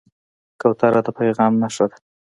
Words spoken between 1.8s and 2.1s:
ده.